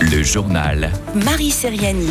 Le 0.00 0.22
journal. 0.22 0.92
Marie 1.14 1.50
Seriani. 1.50 2.10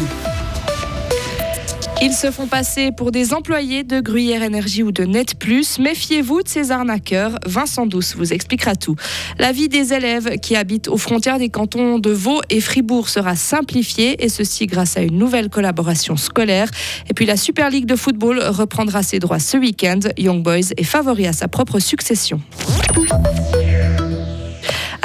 Ils 2.02 2.14
se 2.14 2.32
font 2.32 2.48
passer 2.48 2.92
pour 2.92 3.12
des 3.12 3.34
employés 3.34 3.84
de 3.84 4.00
Gruyère 4.02 4.42
Énergie 4.42 4.82
ou 4.82 4.92
de 4.92 5.04
Net 5.04 5.36
Plus. 5.36 5.78
Méfiez-vous 5.78 6.42
de 6.42 6.48
ces 6.48 6.72
arnaqueurs. 6.72 7.38
Vincent 7.46 7.86
Douce 7.86 8.16
vous 8.16 8.34
expliquera 8.34 8.76
tout. 8.76 8.96
La 9.38 9.52
vie 9.52 9.70
des 9.70 9.94
élèves 9.94 10.40
qui 10.40 10.56
habitent 10.56 10.88
aux 10.88 10.98
frontières 10.98 11.38
des 11.38 11.50
cantons 11.50 12.00
de 12.00 12.10
Vaud 12.10 12.42
et 12.50 12.60
Fribourg 12.60 13.08
sera 13.08 13.36
simplifiée 13.36 14.24
et 14.24 14.30
ceci 14.30 14.66
grâce 14.66 14.98
à 14.98 15.02
une 15.02 15.18
nouvelle 15.18 15.50
collaboration 15.50 16.18
scolaire. 16.18 16.70
Et 17.10 17.14
puis 17.14 17.26
la 17.26 17.38
Super 17.38 17.70
League 17.70 17.86
de 17.86 17.96
football 17.96 18.40
reprendra 18.40 19.04
ses 19.04 19.20
droits 19.20 19.40
ce 19.40 19.58
week-end. 19.58 20.00
Young 20.18 20.42
Boys 20.42 20.72
est 20.76 20.84
favori 20.84 21.28
à 21.28 21.34
sa 21.34 21.48
propre 21.48 21.80
succession. 21.80 22.42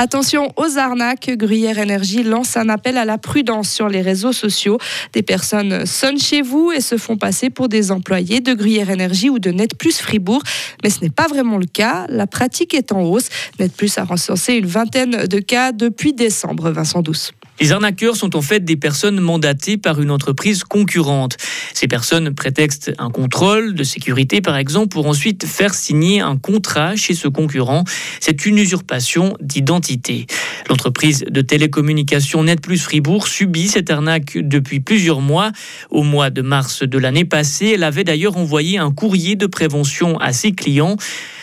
Attention 0.02 0.50
aux 0.56 0.78
arnaques. 0.78 1.28
Gruyère 1.36 1.78
Énergie 1.78 2.22
lance 2.22 2.56
un 2.56 2.70
appel 2.70 2.96
à 2.96 3.04
la 3.04 3.18
prudence 3.18 3.68
sur 3.68 3.90
les 3.90 4.00
réseaux 4.00 4.32
sociaux. 4.32 4.78
Des 5.12 5.22
personnes 5.22 5.84
sonnent 5.84 6.18
chez 6.18 6.40
vous 6.40 6.72
et 6.72 6.80
se 6.80 6.96
font 6.96 7.18
passer 7.18 7.50
pour 7.50 7.68
des 7.68 7.92
employés 7.92 8.40
de 8.40 8.54
Gruyère 8.54 8.88
Énergie 8.88 9.28
ou 9.28 9.38
de 9.38 9.50
Net 9.50 9.76
Plus 9.76 9.98
Fribourg. 9.98 10.42
Mais 10.82 10.88
ce 10.88 11.02
n'est 11.02 11.10
pas 11.10 11.26
vraiment 11.26 11.58
le 11.58 11.66
cas. 11.66 12.06
La 12.08 12.26
pratique 12.26 12.72
est 12.72 12.92
en 12.92 13.02
hausse. 13.02 13.28
Net 13.58 13.76
Plus 13.76 13.98
a 13.98 14.04
recensé 14.04 14.54
une 14.54 14.64
vingtaine 14.64 15.26
de 15.26 15.38
cas 15.38 15.72
depuis 15.72 16.14
décembre. 16.14 16.70
Vincent 16.70 17.02
Douce. 17.02 17.32
Les 17.60 17.72
arnaqueurs 17.72 18.16
sont 18.16 18.36
en 18.36 18.40
fait 18.40 18.64
des 18.64 18.76
personnes 18.76 19.20
mandatées 19.20 19.76
par 19.76 20.00
une 20.00 20.10
entreprise 20.10 20.64
concurrente. 20.64 21.36
Ces 21.74 21.88
personnes 21.88 22.34
prétextent 22.34 22.90
un 22.96 23.10
contrôle 23.10 23.74
de 23.74 23.84
sécurité, 23.84 24.40
par 24.40 24.56
exemple, 24.56 24.88
pour 24.88 25.06
ensuite 25.06 25.44
faire 25.44 25.74
signer 25.74 26.20
un 26.20 26.38
contrat 26.38 26.96
chez 26.96 27.12
ce 27.12 27.28
concurrent. 27.28 27.84
C'est 28.18 28.46
une 28.46 28.56
usurpation 28.56 29.36
d'identité. 29.42 30.26
L'entreprise 30.70 31.24
de 31.28 31.40
télécommunications 31.42 32.44
NetPlus 32.44 32.78
Fribourg 32.78 33.26
subit 33.26 33.68
cette 33.68 33.90
arnaque 33.90 34.38
depuis 34.38 34.80
plusieurs 34.80 35.20
mois. 35.20 35.52
Au 35.90 36.02
mois 36.02 36.30
de 36.30 36.40
mars 36.40 36.82
de 36.82 36.98
l'année 36.98 37.26
passée, 37.26 37.72
elle 37.74 37.84
avait 37.84 38.04
d'ailleurs 38.04 38.38
envoyé 38.38 38.78
un 38.78 38.90
courrier 38.90 39.36
de 39.36 39.46
prévention 39.46 40.18
à 40.18 40.32
ses 40.32 40.52
clients. 40.52 40.96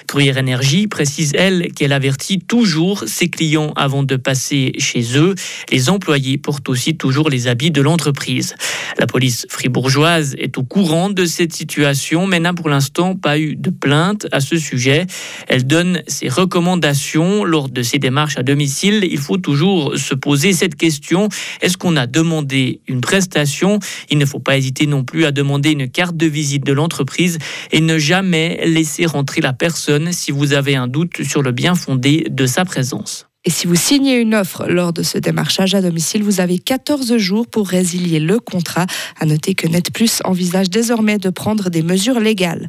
Gruyère 0.08 0.38
Énergie 0.38 0.88
précise, 0.88 1.34
elle, 1.36 1.74
qu'elle 1.74 1.92
avertit 1.92 2.40
toujours 2.40 3.04
ses 3.06 3.30
clients 3.30 3.74
avant 3.76 4.04
de 4.04 4.16
passer 4.16 4.72
chez 4.80 5.18
eux. 5.18 5.36
Les 5.70 5.90
employés 6.08 6.38
portent 6.38 6.70
aussi 6.70 6.96
toujours 6.96 7.30
les 7.30 7.48
habits 7.48 7.70
de 7.70 7.82
l'entreprise. 7.82 8.56
La 8.98 9.08
police 9.08 9.46
fribourgeoise 9.50 10.36
est 10.40 10.58
au 10.58 10.64
courant 10.64 11.10
de 11.10 11.26
cette 11.26 11.52
situation, 11.52 12.28
mais 12.28 12.40
n'a 12.40 12.54
pour 12.54 12.70
l'instant 12.70 13.18
pas 13.18 13.38
eu 13.38 13.58
de 13.58 13.70
plainte 13.70 14.26
à 14.32 14.40
ce 14.40 14.56
sujet. 14.58 15.06
Elle 15.50 15.68
donne 15.68 16.02
ses 16.08 16.30
recommandations 16.30 17.44
lors 17.44 17.68
de 17.68 17.82
ses 17.82 18.00
démarches 18.00 18.38
à 18.38 18.44
domicile. 18.44 19.06
Il 19.12 19.18
faut 19.18 19.36
toujours 19.36 19.98
se 19.98 20.14
poser 20.14 20.54
cette 20.54 20.76
question. 20.76 21.28
Est-ce 21.60 21.78
qu'on 21.78 21.98
a 21.98 22.08
demandé 22.08 22.80
une 22.88 23.02
prestation? 23.02 23.80
Il 24.10 24.18
ne 24.18 24.26
faut 24.26 24.40
pas 24.40 24.56
hésiter 24.56 24.88
non 24.88 25.04
plus 25.04 25.26
à 25.26 25.34
demander 25.34 25.72
une 25.72 25.90
carte 25.90 26.16
de 26.16 26.28
visite 26.28 26.66
de 26.66 26.72
l'entreprise 26.72 27.38
et 27.74 27.82
ne 27.82 27.98
jamais 27.98 28.62
laisser 28.66 29.06
rentrer 29.06 29.42
la 29.42 29.52
personne 29.52 30.14
si 30.14 30.32
vous 30.32 30.54
avez 30.54 30.78
un 30.78 30.88
doute 30.88 31.24
sur 31.24 31.42
le 31.42 31.52
bien 31.52 31.76
fondé 31.76 32.28
de 32.30 32.46
sa 32.46 32.64
présence. 32.64 33.27
Et 33.48 33.50
si 33.50 33.66
vous 33.66 33.76
signez 33.76 34.18
une 34.18 34.36
offre 34.36 34.68
lors 34.68 34.92
de 34.92 35.04
ce 35.04 35.18
démarchage 35.18 35.74
à 35.74 35.82
domicile, 35.82 36.22
vous 36.22 36.42
avez 36.42 36.60
14 36.60 37.16
jours 37.16 37.48
pour 37.48 37.70
résilier 37.70 38.20
le 38.20 38.42
contrat. 38.42 38.86
À 39.22 39.26
noter 39.26 39.56
que 39.56 39.66
NetPlus 39.70 40.20
envisage 40.26 40.70
désormais 40.70 41.18
de 41.18 41.30
prendre 41.30 41.70
des 41.70 41.82
mesures 41.82 42.20
légales. 42.20 42.68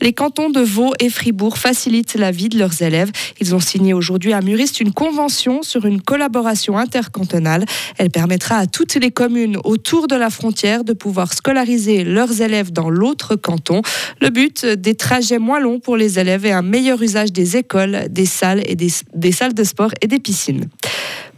Les 0.00 0.12
cantons 0.12 0.50
de 0.50 0.58
Vaud 0.58 0.94
et 0.98 1.10
Fribourg 1.10 1.58
facilitent 1.58 2.16
la 2.16 2.32
vie 2.32 2.48
de 2.48 2.58
leurs 2.58 2.82
élèves. 2.82 3.12
Ils 3.40 3.54
ont 3.54 3.60
signé 3.60 3.94
aujourd'hui 3.94 4.32
à 4.32 4.40
Muriste 4.40 4.80
une 4.80 4.92
convention 4.92 5.62
sur 5.62 5.86
une 5.86 6.02
collaboration 6.02 6.76
intercantonale. 6.76 7.64
Elle 7.96 8.10
permettra 8.10 8.56
à 8.56 8.66
toutes 8.66 8.96
les 8.96 9.12
communes 9.12 9.58
autour 9.62 10.08
de 10.08 10.16
la 10.16 10.30
frontière 10.30 10.82
de 10.82 10.92
pouvoir 10.92 11.34
scolariser 11.34 12.02
leurs 12.02 12.40
élèves 12.42 12.72
dans 12.72 12.90
l'autre 12.90 13.36
canton. 13.36 13.80
Le 14.20 14.30
but, 14.30 14.66
des 14.66 14.96
trajets 14.96 15.38
moins 15.38 15.60
longs 15.60 15.78
pour 15.78 15.96
les 15.96 16.18
élèves 16.18 16.46
et 16.46 16.52
un 16.52 16.62
meilleur 16.62 17.00
usage 17.00 17.32
des 17.32 17.56
écoles, 17.56 18.06
des 18.10 18.26
salles 18.26 18.64
et 18.66 18.74
des 18.74 19.32
salles 19.32 19.54
de 19.54 19.62
sport 19.62 19.92
et 20.00 20.08
des 20.08 20.15
piscines. 20.20 20.68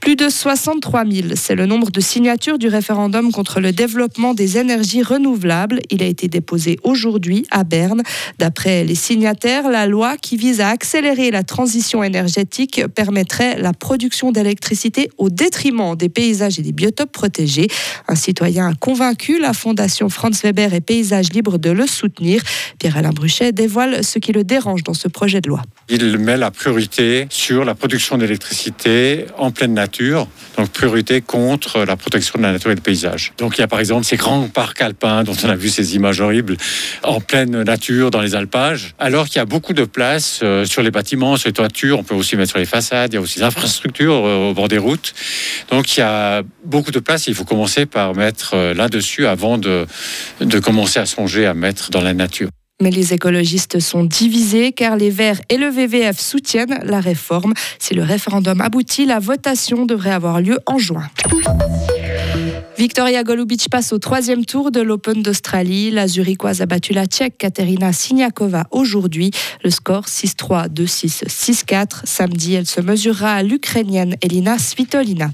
Plus 0.09 0.17
de 0.17 0.31
63 0.31 1.05
000, 1.05 1.29
c'est 1.35 1.55
le 1.55 1.67
nombre 1.67 1.91
de 1.91 2.01
signatures 2.01 2.57
du 2.57 2.69
référendum 2.69 3.31
contre 3.31 3.61
le 3.61 3.73
développement 3.73 4.33
des 4.33 4.57
énergies 4.57 5.03
renouvelables. 5.03 5.81
Il 5.91 6.03
a 6.03 6.07
été 6.07 6.29
déposé 6.29 6.79
aujourd'hui 6.83 7.45
à 7.51 7.63
Berne. 7.63 8.01
D'après 8.39 8.85
les 8.85 8.95
signataires, 8.95 9.69
la 9.69 9.85
loi 9.87 10.17
qui 10.17 10.39
vise 10.39 10.63
à 10.63 10.71
accélérer 10.71 11.31
la 11.31 11.43
transition 11.43 12.03
énergétique 12.03 12.81
permettrait 12.95 13.61
la 13.61 13.75
production 13.75 14.33
d'électricité 14.33 15.11
au 15.19 15.29
détriment 15.29 15.95
des 15.95 16.09
paysages 16.09 16.59
et 16.59 16.63
des 16.63 16.73
biotopes 16.73 17.13
protégés. 17.13 17.69
Un 18.09 18.15
citoyen 18.15 18.69
a 18.69 18.75
convaincu 18.75 19.39
la 19.39 19.53
Fondation 19.53 20.09
Franz 20.09 20.41
Weber 20.43 20.73
et 20.73 20.81
Paysages 20.81 21.35
Libres 21.35 21.59
de 21.59 21.69
le 21.69 21.87
soutenir. 21.87 22.41
Pierre-Alain 22.79 23.11
Bruchet 23.11 23.53
dévoile 23.53 24.03
ce 24.03 24.19
qui 24.19 24.33
le 24.33 24.43
dérange 24.43 24.85
dans 24.85 24.95
ce 24.95 25.09
projet 25.09 25.43
de 25.43 25.51
loi. 25.51 25.61
Il 25.91 26.17
met 26.17 26.39
la 26.39 26.51
priorité 26.51 27.27
sur 27.29 27.67
la 27.67 27.75
production 27.75 28.17
d'électricité 28.17 29.27
en 29.37 29.51
pleine 29.51 29.75
nature 29.75 29.98
donc 30.57 30.71
priorité 30.71 31.21
contre 31.21 31.85
la 31.85 31.97
protection 31.97 32.39
de 32.39 32.43
la 32.43 32.53
nature 32.53 32.71
et 32.71 32.75
des 32.75 32.81
paysages. 32.81 33.33
Donc 33.39 33.57
il 33.57 33.61
y 33.61 33.65
a 33.65 33.69
par 33.69 33.81
exemple 33.81 34.05
ces 34.05 34.17
grands 34.17 34.49
parcs 34.49 34.81
alpins 34.81 35.25
dont 35.25 35.35
on 35.45 35.49
a 35.49 35.57
vu 35.57 35.69
ces 35.69 35.95
images 35.95 36.21
horribles 36.21 36.57
en 37.03 37.21
pleine 37.21 37.63
nature 37.63 38.11
dans 38.11 38.21
les 38.21 38.35
alpages, 38.35 38.95
alors 38.99 39.27
qu'il 39.27 39.37
y 39.37 39.41
a 39.41 39.45
beaucoup 39.45 39.73
de 39.73 39.85
place 39.85 40.41
euh, 40.43 40.65
sur 40.65 40.83
les 40.83 40.91
bâtiments, 40.91 41.37
sur 41.37 41.49
les 41.49 41.53
toitures, 41.53 41.99
on 41.99 42.05
peut 42.05 42.15
aussi 42.15 42.37
mettre 42.37 42.51
sur 42.51 42.59
les 42.59 42.67
façades, 42.67 43.13
il 43.13 43.17
y 43.17 43.19
a 43.19 43.21
aussi 43.21 43.39
des 43.39 43.45
infrastructures 43.45 44.27
euh, 44.27 44.51
au 44.51 44.55
bord 44.55 44.69
des 44.69 44.79
routes. 44.79 45.15
Donc 45.71 45.97
il 45.97 46.01
y 46.01 46.03
a 46.03 46.43
beaucoup 46.65 46.91
de 46.91 47.01
place, 47.01 47.27
il 47.27 47.35
faut 47.35 47.45
commencer 47.45 47.87
par 47.87 48.15
mettre 48.15 48.55
euh, 48.55 48.75
là-dessus 48.75 49.27
avant 49.27 49.59
de, 49.59 49.87
de 50.41 50.59
commencer 50.59 50.99
à 50.99 51.07
songer 51.07 51.47
à 51.47 51.55
mettre 51.55 51.91
dans 51.91 52.01
la 52.01 52.15
nature. 52.15 52.49
Mais 52.81 52.91
les 52.93 53.13
écologistes 53.13 53.81
sont 53.81 54.05
divisés 54.05 54.73
car 54.73 54.97
les 54.97 55.11
Verts 55.11 55.41
et 55.49 55.57
le 55.57 55.67
VVF 55.67 56.21
soutiennent 56.21 56.79
la 56.85 57.01
réforme. 57.01 57.53
Si 57.81 57.93
le 57.93 58.05
référendum 58.05 58.61
aboutit, 58.61 59.05
la 59.05 59.19
votation 59.19 59.85
devrait 59.85 60.13
avoir 60.13 60.41
lieu 60.41 60.59
en 60.67 60.79
juin. 60.79 61.09
Victoria 62.79 63.25
Golubic 63.25 63.69
passe 63.71 63.93
au 63.93 63.99
troisième 63.99 64.45
tour 64.45 64.71
de 64.71 64.81
l'Open 64.81 65.21
d'Australie. 65.21 65.91
La 65.91 66.07
Zurichoise 66.07 66.61
a 66.61 66.67
battu 66.67 66.93
la 66.93 67.07
Tchèque 67.07 67.37
Katerina 67.37 67.93
Siniakova 67.93 68.69
aujourd'hui. 68.71 69.33
Le 69.65 69.71
score 69.71 70.05
6-3, 70.05 70.69
2-6, 70.69 71.25
6-4. 71.27 72.03
Samedi, 72.05 72.55
elle 72.55 72.67
se 72.67 72.81
mesurera 72.81 73.35
à 73.35 73.43
l'Ukrainienne 73.43 74.15
Elina 74.23 74.59
Svitolina. 74.59 75.33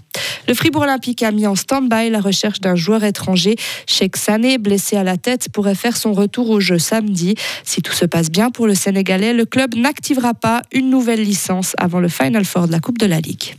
Le 0.49 0.55
Fribourg 0.55 0.85
Olympique 0.85 1.23
a 1.23 1.33
mis 1.33 1.47
en 1.47 1.55
stand-by 1.55 2.09
la 2.09 2.21
recherche 2.21 2.61
d'un 2.61 2.77
joueur 2.77 3.05
étranger. 3.05 3.57
Sheikh 3.87 4.17
Sané, 4.17 4.57
blessé 4.57 4.97
à 4.97 5.05
la 5.05 5.19
tête, 5.19 5.51
pourrait 5.53 5.75
faire 5.75 5.99
son 5.99 6.15
retour 6.15 6.49
au 6.49 6.61
jeu 6.61 6.79
samedi. 6.79 7.35
Si 7.63 7.83
tout 7.83 7.93
se 7.93 8.07
passe 8.07 8.31
bien 8.31 8.51
pour 8.51 8.67
le 8.67 8.75
Sénégalais, 8.75 9.35
le 9.35 9.45
club 9.45 9.75
n'activera 9.75 10.33
pas 10.33 10.63
une 10.73 10.89
nouvelle 10.89 11.23
licence 11.23 11.75
avant 11.77 12.01
le 12.01 12.09
Final 12.09 12.47
Four 12.47 12.69
de 12.69 12.73
la 12.73 12.81
Coupe 12.81 12.97
de 12.97 13.07
la 13.07 13.21
Ligue. 13.21 13.55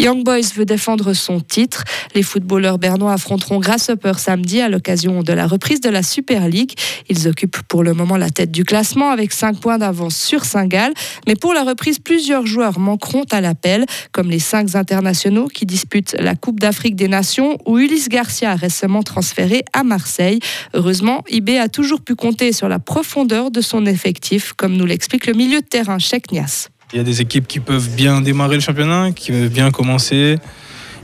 Young 0.00 0.24
Boys 0.24 0.54
veut 0.56 0.64
défendre 0.64 1.12
son 1.12 1.40
titre. 1.40 1.84
Les 2.14 2.22
footballeurs 2.22 2.78
bernois 2.78 3.12
affronteront 3.12 3.60
Grasshopper 3.60 4.14
samedi 4.16 4.62
à 4.62 4.70
l'occasion 4.70 5.22
de 5.22 5.34
la 5.34 5.46
reprise 5.46 5.82
de 5.82 5.90
la 5.90 6.02
Super 6.02 6.48
League. 6.48 6.72
Ils 7.10 7.28
occupent 7.28 7.60
pour 7.68 7.84
le 7.84 7.92
moment 7.92 8.16
la 8.16 8.30
tête 8.30 8.50
du 8.50 8.64
classement 8.64 9.10
avec 9.10 9.30
5 9.30 9.60
points 9.60 9.76
d'avance 9.76 10.16
sur 10.16 10.46
Saint-Gall. 10.46 10.94
Mais 11.26 11.34
pour 11.34 11.52
la 11.52 11.64
reprise, 11.64 11.98
plusieurs 11.98 12.46
joueurs 12.46 12.78
manqueront 12.78 13.24
à 13.30 13.42
l'appel, 13.42 13.84
comme 14.10 14.30
les 14.30 14.38
5 14.38 14.74
internationaux 14.74 15.48
qui 15.48 15.66
disputent 15.66 16.16
la 16.18 16.34
Coupe 16.34 16.60
d'Afrique 16.60 16.96
des 16.96 17.08
Nations 17.08 17.58
ou 17.66 17.78
Ulysse 17.78 18.08
Garcia 18.08 18.54
récemment 18.54 19.02
transféré 19.02 19.66
à 19.74 19.84
Marseille. 19.84 20.40
Heureusement, 20.72 21.24
IB 21.28 21.58
a 21.58 21.68
toujours 21.68 22.00
pu 22.00 22.14
compter 22.14 22.52
sur 22.52 22.70
la 22.70 22.78
profondeur 22.78 23.50
de 23.50 23.60
son 23.60 23.84
effectif, 23.84 24.54
comme 24.54 24.78
nous 24.78 24.86
l'explique 24.86 25.26
le 25.26 25.34
milieu 25.34 25.60
de 25.60 25.66
terrain 25.66 25.98
Cheikh 25.98 26.32
Nias. 26.32 26.70
Il 26.92 26.96
y 26.96 27.00
a 27.00 27.04
des 27.04 27.20
équipes 27.20 27.46
qui 27.46 27.60
peuvent 27.60 27.88
bien 27.90 28.20
démarrer 28.20 28.56
le 28.56 28.60
championnat, 28.60 29.12
qui 29.12 29.30
peuvent 29.30 29.48
bien 29.48 29.70
commencer 29.70 30.36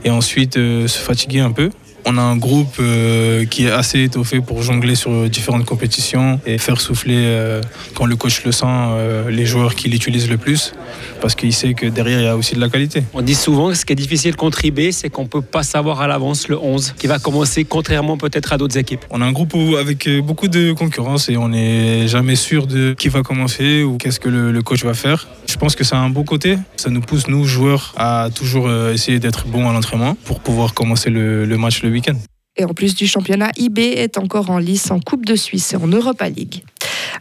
et 0.03 0.09
ensuite 0.09 0.57
euh, 0.57 0.87
se 0.87 0.99
fatiguer 0.99 1.39
un 1.39 1.51
peu. 1.51 1.69
On 2.05 2.17
a 2.17 2.21
un 2.21 2.37
groupe 2.37 2.77
euh, 2.79 3.45
qui 3.45 3.65
est 3.65 3.71
assez 3.71 4.03
étoffé 4.03 4.39
pour 4.39 4.61
jongler 4.61 4.95
sur 4.95 5.29
différentes 5.29 5.65
compétitions 5.65 6.39
et 6.45 6.57
faire 6.57 6.79
souffler, 6.79 7.23
euh, 7.25 7.61
quand 7.95 8.05
le 8.05 8.15
coach 8.15 8.43
le 8.45 8.51
sent, 8.51 8.65
euh, 8.65 9.29
les 9.29 9.45
joueurs 9.45 9.75
qui 9.75 9.89
l'utilisent 9.89 10.29
le 10.29 10.37
plus, 10.37 10.73
parce 11.21 11.35
qu'il 11.35 11.53
sait 11.53 11.73
que 11.73 11.85
derrière, 11.85 12.19
il 12.19 12.25
y 12.25 12.27
a 12.27 12.37
aussi 12.37 12.55
de 12.55 12.61
la 12.61 12.69
qualité. 12.69 13.03
On 13.13 13.21
dit 13.21 13.35
souvent 13.35 13.69
que 13.69 13.75
ce 13.75 13.85
qui 13.85 13.93
est 13.93 13.97
difficile 13.97 14.35
contre 14.35 14.63
IB, 14.63 14.91
c'est 14.91 15.09
qu'on 15.09 15.23
ne 15.23 15.27
peut 15.27 15.41
pas 15.41 15.63
savoir 15.63 16.01
à 16.01 16.07
l'avance 16.07 16.47
le 16.47 16.57
11 16.57 16.93
qui 16.97 17.07
va 17.07 17.19
commencer, 17.19 17.65
contrairement 17.65 18.17
peut-être 18.17 18.53
à 18.53 18.57
d'autres 18.57 18.77
équipes. 18.77 19.03
On 19.09 19.21
a 19.21 19.25
un 19.25 19.31
groupe 19.33 19.55
avec 19.77 20.07
beaucoup 20.23 20.47
de 20.47 20.71
concurrence 20.71 21.29
et 21.29 21.37
on 21.37 21.49
n'est 21.49 22.07
jamais 22.07 22.35
sûr 22.35 22.67
de 22.67 22.93
qui 22.93 23.09
va 23.09 23.21
commencer 23.21 23.83
ou 23.83 23.97
qu'est-ce 23.97 24.19
que 24.19 24.29
le, 24.29 24.61
coach 24.61 24.83
va 24.83 24.93
faire. 24.93 25.27
Je 25.47 25.55
pense 25.55 25.75
que 25.75 25.83
c'est 25.83 25.95
un 25.95 26.09
beau 26.09 26.23
côté. 26.23 26.57
Ça 26.75 26.89
nous 26.89 27.01
pousse, 27.01 27.27
nous, 27.27 27.45
joueurs, 27.45 27.93
à 27.95 28.29
toujours 28.33 28.69
essayer 28.91 29.19
d'être 29.19 29.47
bons 29.47 29.69
à 29.69 29.73
l'entraînement 29.73 30.17
pour 30.25 30.39
pouvoir 30.39 30.73
commencer 30.73 31.09
le, 31.09 31.45
le 31.45 31.57
match 31.57 31.83
le 31.83 31.86
et 32.57 32.65
en 32.65 32.73
plus 32.73 32.95
du 32.95 33.07
championnat, 33.07 33.51
IB 33.57 33.79
est 33.79 34.17
encore 34.17 34.49
en 34.49 34.57
lice 34.57 34.91
en 34.91 34.99
Coupe 34.99 35.25
de 35.25 35.35
Suisse 35.35 35.73
et 35.73 35.75
en 35.75 35.87
Europa 35.87 36.27
League. 36.27 36.63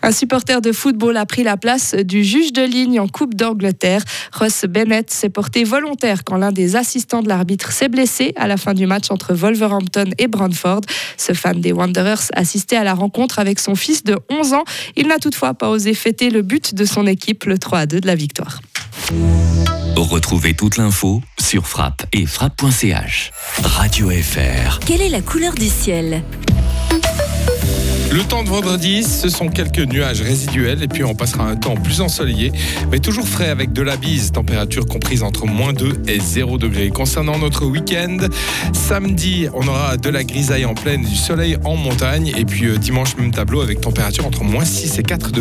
Un 0.03 0.13
supporter 0.13 0.61
de 0.61 0.73
football 0.73 1.17
a 1.17 1.27
pris 1.27 1.43
la 1.43 1.57
place 1.57 1.95
du 1.95 2.25
juge 2.25 2.53
de 2.53 2.63
ligne 2.63 3.01
en 3.01 3.09
Coupe 3.09 3.35
d'Angleterre. 3.35 4.03
Ross 4.33 4.65
Bennett 4.69 5.11
s'est 5.11 5.29
porté 5.29 5.65
volontaire 5.65 6.25
quand 6.25 6.37
l'un 6.37 6.53
des 6.53 6.77
assistants 6.77 7.23
de 7.23 7.29
l'arbitre 7.29 7.73
s'est 7.73 7.89
blessé 7.89 8.33
à 8.37 8.47
la 8.47 8.57
fin 8.57 8.75
du 8.75 8.87
match 8.87 9.11
entre 9.11 9.35
Wolverhampton 9.35 10.11
et 10.19 10.27
Brentford. 10.27 10.83
Ce 11.17 11.33
fan 11.33 11.61
des 11.61 11.73
Wanderers 11.73 12.31
assistait 12.35 12.77
à 12.77 12.85
la 12.85 12.95
rencontre 12.95 13.39
avec 13.39 13.59
son 13.59 13.75
fils 13.75 14.05
de 14.05 14.17
11 14.31 14.55
ans. 14.55 14.65
Il 14.97 15.09
n'a 15.09 15.19
toutefois 15.19 15.55
pas 15.55 15.71
osé 15.71 15.95
fêter 15.95 16.31
le 16.31 16.43
but 16.43 16.75
de 16.75 16.85
son 16.85 17.07
équipe, 17.07 17.45
le 17.45 17.59
3 17.59 17.81
à 17.81 17.87
2 17.87 18.01
de 18.01 18.07
la 18.07 18.15
victoire. 18.15 18.61
Retrouvez 19.97 20.53
toute 20.53 20.77
l'info 20.77 21.23
sur 21.39 21.67
frappe 21.67 22.05
et 22.13 22.27
frappe.ch. 22.27 23.33
Radio 23.63 24.11
FR. 24.11 24.81
Quelle 24.81 25.01
est 25.01 25.09
la 25.09 25.23
couleur 25.23 25.55
du 25.55 25.69
ciel? 25.69 26.23
Le 28.13 28.23
temps 28.23 28.45
de 28.45 28.49
vendredi, 28.49 29.03
ce 29.03 29.29
sont 29.29 29.49
quelques 29.49 29.81
nuages 29.81 30.23
résiduels 30.23 30.83
et 30.83 30.89
puis 30.89 31.03
on 31.03 31.15
passera 31.15 31.45
un 31.45 31.57
temps 31.57 31.75
plus 31.75 32.01
ensoleillé, 32.01 32.53
mais 32.91 32.99
toujours 32.99 33.27
frais 33.27 33.49
avec 33.49 33.73
de 33.73 33.83
la 33.83 33.97
bise, 33.97 34.33
température 34.33 34.87
comprise 34.87 35.23
entre 35.23 35.47
moins 35.47 35.73
2 35.73 36.03
et 36.09 36.21
0 36.21 36.57
degrés. 36.57 36.91
Concernant 36.91 37.39
notre 37.39 37.67
week-end, 37.67 38.19
samedi, 38.73 39.49
on 39.55 39.67
aura 39.67 39.97
de 39.97 40.09
la 40.09 40.25
grisaille 40.25 40.65
en 40.65 40.75
plaine, 40.75 41.03
du 41.03 41.17
soleil 41.17 41.57
en 41.65 41.77
montagne 41.77 42.33
et 42.37 42.45
puis 42.45 42.67
euh, 42.67 42.79
dimanche, 42.79 43.17
même 43.17 43.33
tableau 43.33 43.61
avec 43.61 43.81
température 43.81 44.27
entre 44.27 44.45
moins 44.45 44.65
6 44.65 44.99
et 44.99 45.03
4 45.03 45.33
degrés. 45.33 45.35